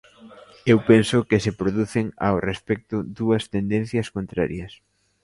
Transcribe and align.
Eu 0.71 0.77
penso 0.89 1.17
que 1.29 1.41
se 1.45 1.51
producen, 1.61 2.05
ao 2.27 2.35
respecto, 2.49 2.95
dúas 3.19 3.43
tendencias 3.55 4.07
contrarias. 4.15 4.71